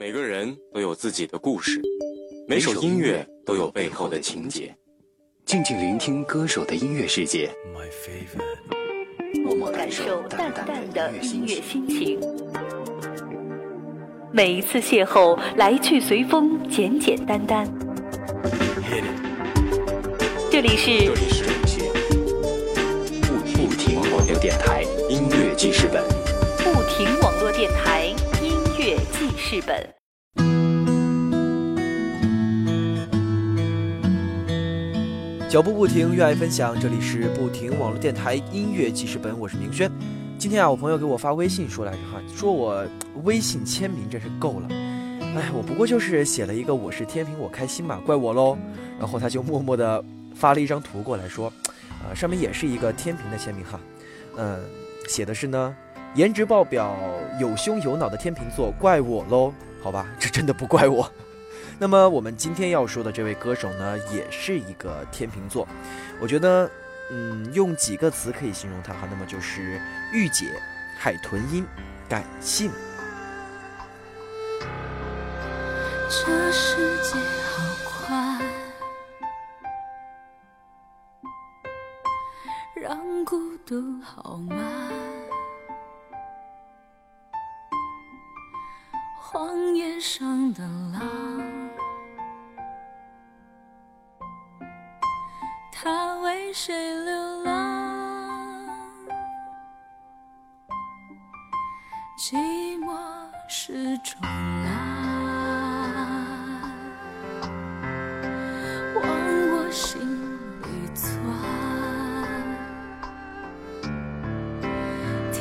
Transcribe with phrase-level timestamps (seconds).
[0.00, 1.78] 每个人都有自己的故事，
[2.48, 4.74] 每首音乐都有背后的情节。
[5.44, 7.50] 静静聆听歌手的音乐世界，
[9.44, 12.18] 默默感受淡淡的音乐心情。
[14.32, 17.70] 每一次邂逅，来去随风，简简单单。
[20.50, 21.10] 这里是
[23.28, 26.02] 不停网络电台音乐记事本。
[26.64, 28.16] 不停网络电台音
[28.80, 29.94] 乐记事本。
[35.50, 36.74] 脚步不停，热爱分享。
[36.80, 39.92] 这里是不停网络电台音乐记事本，我是明轩。
[40.38, 42.82] 今天啊，我朋友给我发微信说来着哈，说我
[43.22, 44.68] 微信签名真是够了。
[44.70, 48.56] 哎，我不过就是写了一个我是天平，我开心嘛，怪我喽。
[48.98, 50.02] 然后他就默默的
[50.34, 51.52] 发了一张图过来说，
[52.02, 53.78] 呃，上面也是一个天平的签名哈，
[54.38, 54.58] 嗯，
[55.06, 55.76] 写的是呢，
[56.14, 56.96] 颜值爆表、
[57.38, 59.52] 有胸有脑的天秤座，怪我喽。
[59.82, 61.10] 好吧，这真的不怪我。
[61.78, 65.66] 那么我们今天要说的这位歌手呢，也是一个天秤座。
[66.20, 66.70] 我觉得，
[67.10, 69.80] 嗯，用几个词可以形容他哈，那么就是
[70.12, 70.46] 御姐、
[70.98, 71.64] 海豚音、
[72.08, 72.70] 感性。
[76.10, 77.89] 这世界好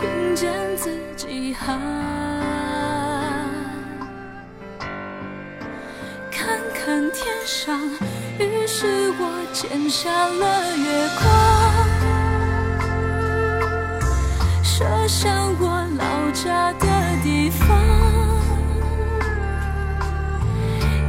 [0.00, 1.76] 听见自己喊，
[6.30, 7.80] 看看天上。
[8.38, 11.26] 于是我剪下了月光，
[14.62, 15.64] 射向我
[15.98, 16.86] 老家的
[17.24, 17.66] 地方。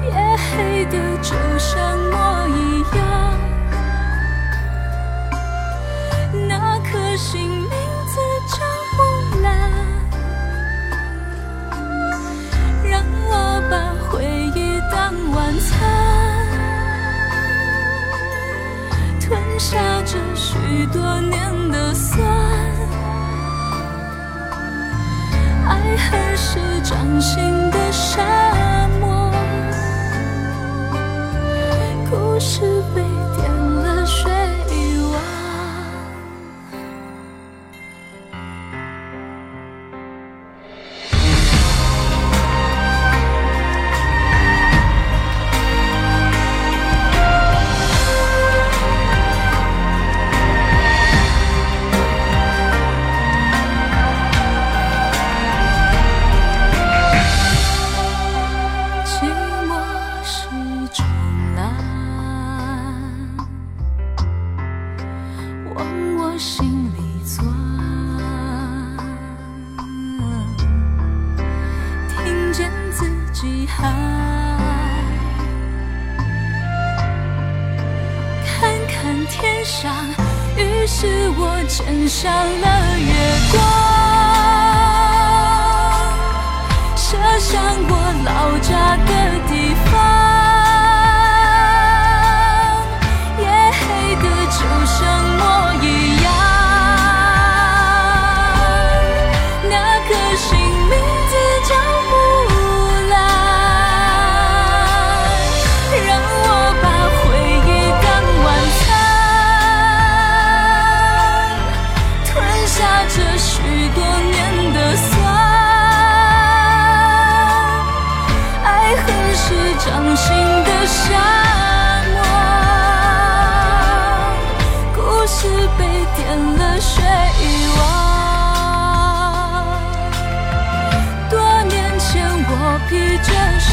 [0.06, 1.78] 夜黑的就像
[2.12, 2.16] 我
[2.58, 3.09] 一样，
[19.60, 22.18] 下着许多年的酸，
[25.68, 29.30] 爱恨是掌心的沙漠，
[32.10, 33.04] 故事被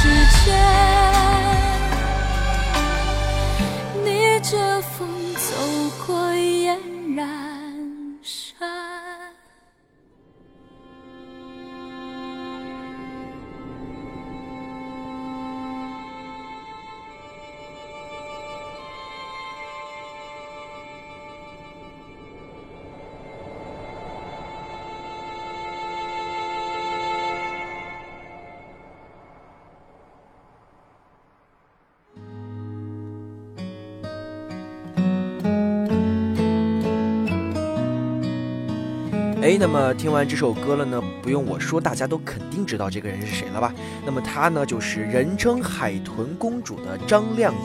[0.06, 0.75] 世界。
[39.47, 43.73] 哎，那么听完这首歌了呢，不用我说，大家都肯定知道这个人是谁了吧？
[44.05, 47.61] 那么他呢，就是人称海豚公主的张靓颖。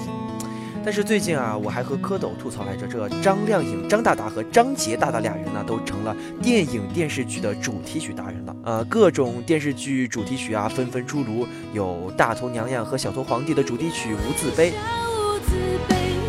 [0.85, 8.55] 但是最近啊，我还和蝌蚪吐槽来着，这张靓颖、张大大和张杰大大俩人呢，都成了电影电视剧的主题曲达人了。
[8.63, 14.71] 呃，各种电视剧主题曲啊，纷纷出炉，有大头娘娘和小头皇帝的主题曲《无字碑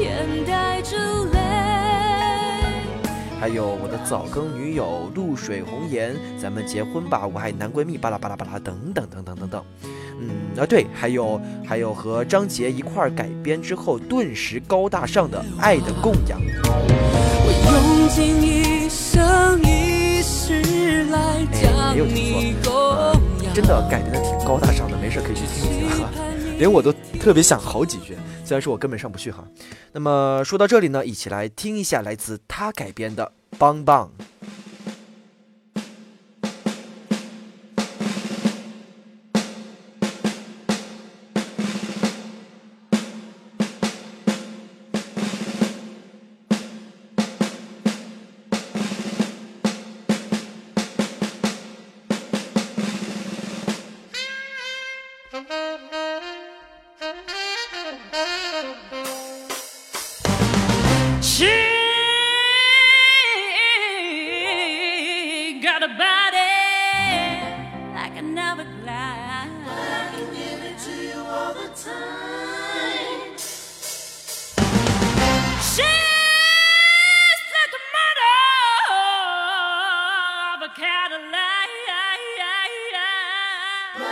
[0.01, 0.97] 眼带着》。
[3.43, 9.65] 还有我的早更女友露水红颜，咱们结婚吧，我爱男闺蜜，巴拉巴拉巴拉，等等等等等等。
[10.21, 16.41] 嗯啊对，还有还有和张杰一块儿改编之后，顿时高大上的《爱的供养》。
[18.15, 18.23] 哎，
[21.95, 23.13] 没有听错，
[23.53, 26.09] 真的改编的挺高大上的，没事可以去听一听哈。
[26.59, 28.17] 连我都特别想好几句，
[28.53, 29.43] 虽然说我根本上不去哈。
[29.93, 34.13] 那么说到这里呢，一起来听一下来自他改编的《棒棒》。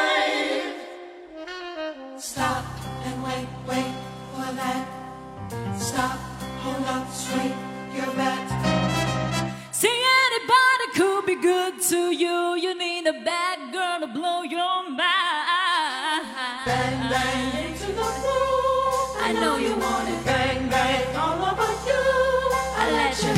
[2.20, 2.64] Stop
[3.04, 3.94] and wait, wait
[4.34, 4.84] for that.
[5.78, 6.18] Stop,
[6.64, 7.54] hold up, straight
[7.94, 8.44] your bat.
[9.72, 12.56] See, anybody could be good to you.
[12.56, 14.98] You need a bad girl to blow your mind.
[16.66, 19.22] Bang, bang, into the floor.
[19.22, 20.24] I know you want it.
[20.24, 22.02] Bang, bang, all about you.
[22.80, 23.37] I let you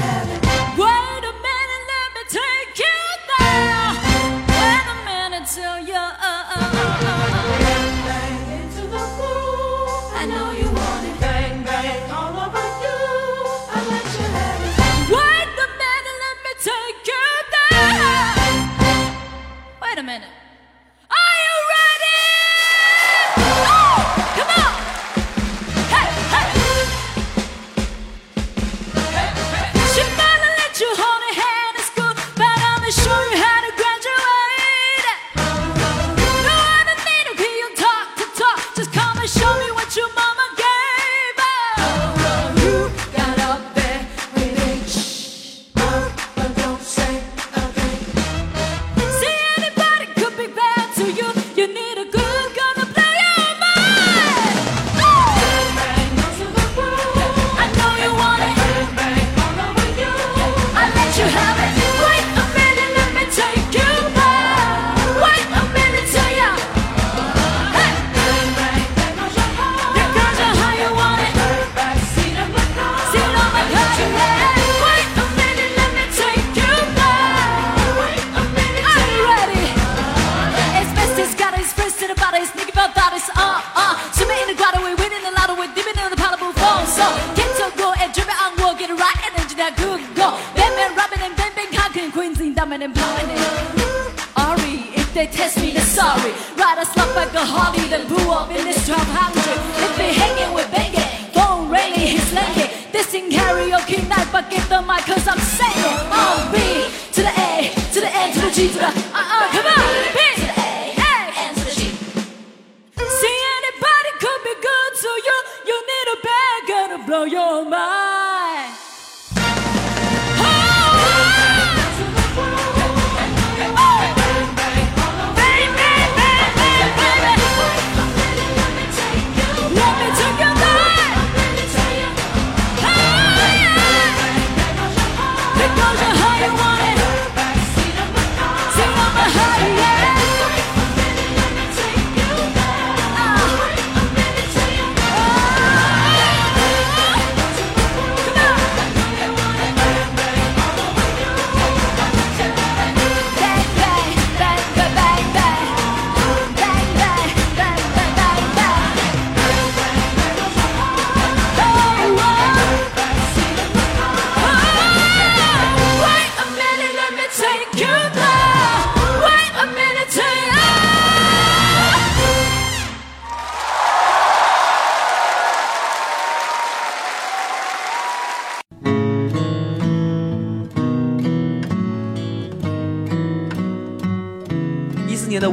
[92.80, 93.40] Queens, and dominant,
[93.76, 94.38] prominent.
[94.38, 96.32] Ari, if they test me, they're sorry.
[96.56, 99.36] Ride a slump like a Harley, then blew up in this 1200.
[99.84, 102.70] If they hanging with banging, phone ringing, he's slanging.
[102.92, 107.34] This in karaoke night, but get the mic, cause I'm saying, oh, B to the
[107.36, 109.09] A, to the N, to the G, to the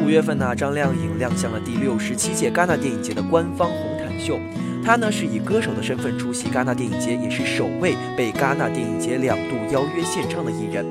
[0.07, 4.39] 五月份呢，张靓颖亮相了第六十七届戛纳电影节的官方红毯秀。
[4.81, 10.85] 她呢是以歌手的身份出席戛纳电影节，也是首位被戛纳电影节两度邀约献唱的艺人。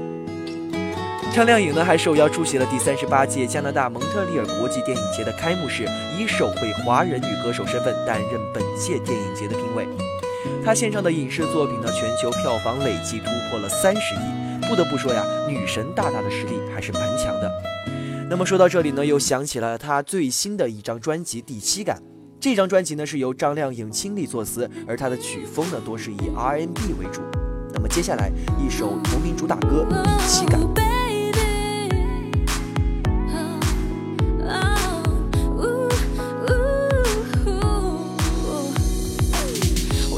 [1.34, 9.88] 张靓颖呢还受邀出席了第三十八届加拿大蒙特利尔国际电影节的开幕式，以首位华人女歌手身份担任本届电影节的评委。
[10.62, 14.68] 她献唱的影视作品呢，全球票房累计突破了三十亿。
[14.68, 17.50] 不得不说呀，女神大大的实力还是蛮强的。
[18.28, 21.96] 那么说到这里呢，又想起了她最新的一张专辑《第七感》。
[22.40, 27.22] 这张专辑呢是由张靓颖亲力作词，而她的曲风呢多是以 R&B 为主。
[27.72, 30.60] 那么接下来一首同名主打歌《第七感》。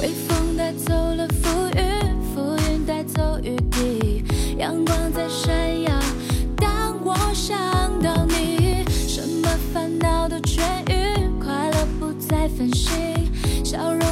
[0.01, 4.25] 微风带走了浮云，浮云带走雨滴，
[4.57, 5.68] 阳光在闪
[12.59, 12.91] 分心，
[13.65, 14.08] 笑容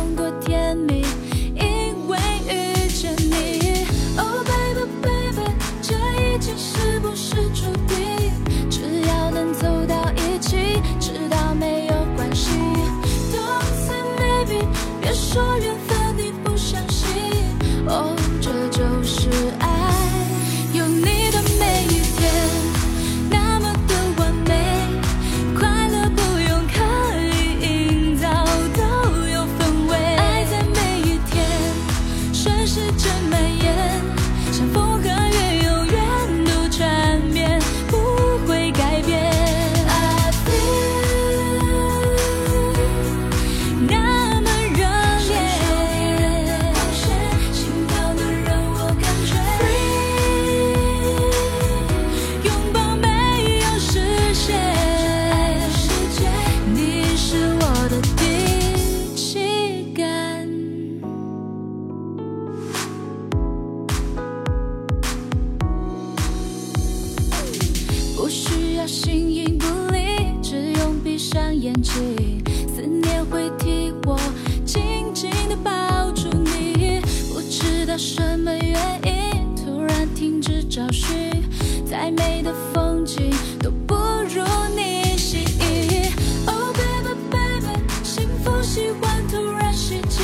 [68.86, 72.40] 形影不离，只用闭上眼睛，
[72.72, 74.16] 思念会替我
[74.64, 77.00] 紧紧地抱住你。
[77.32, 81.42] 不知道什么原因，突然停止找寻，
[81.84, 84.44] 再美的风景都不如
[84.76, 86.12] 你吸引。
[86.46, 90.22] Oh baby baby，幸福喜欢突然袭击，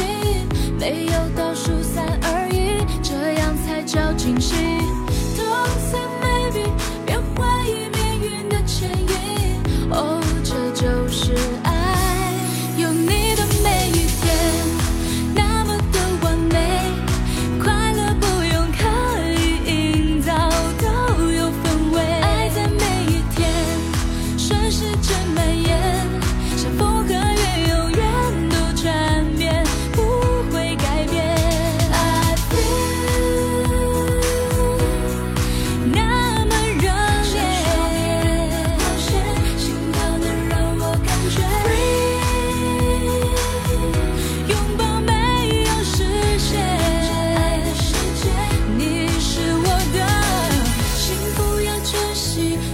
[0.79, 4.55] 没有倒数三二一，这样才叫惊喜。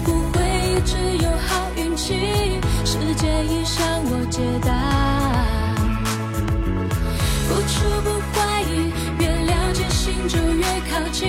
[0.04, 0.38] 不会
[0.70, 2.14] 一直有好运气，
[2.84, 4.70] 世界已向我解答。
[7.48, 7.74] 不出
[8.04, 11.26] 不怀疑，越了解心就越靠近，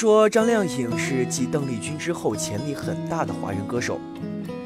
[0.00, 4.00] 说张靓颖是继邓丽君之后潜力很大的华人歌手。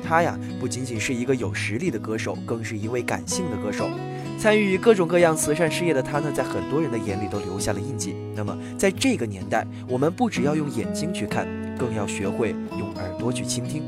[0.00, 3.90] 她呀，不仅仅是一个有实力的歌手，更是一位感性的歌手。
[4.38, 8.14] 参与各种各样慈善事业的她呢，在很多人的眼里都留下了印记。
[8.36, 13.82] 那么，在这个年代，我们不只要用眼睛去看，更要学会用耳朵去倾听。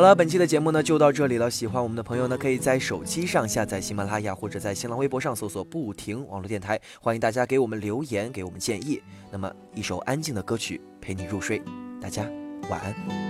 [0.00, 1.50] 好了，本期的节目呢就到这里了。
[1.50, 6.80] 喜欢我们的朋友呢，可以在手机上下载喜马拉雅，或者在新浪微博上搜索“不停网络电台”。
[7.02, 9.02] 欢迎大家给我们留言，给我们建议。
[9.30, 11.62] 那么，一首安静的歌曲陪你入睡，
[12.00, 12.22] 大家
[12.70, 13.29] 晚安。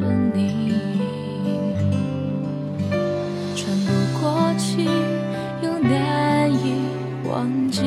[0.00, 0.72] 你，
[3.56, 3.90] 喘不
[4.20, 4.88] 过气，
[5.62, 6.80] 又难以
[7.28, 7.82] 忘记，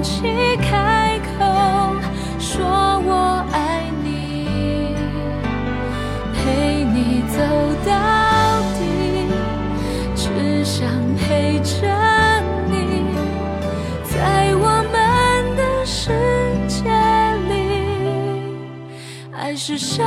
[0.00, 1.44] 勇气开口
[2.38, 4.94] 说我爱你，
[6.32, 7.36] 陪你走
[7.84, 7.92] 到
[8.78, 8.80] 底。
[10.16, 11.86] 只想陪着
[12.70, 13.12] 你，
[14.02, 16.08] 在我们的世
[16.66, 16.88] 界
[17.50, 17.52] 里，
[19.36, 20.02] 爱是奢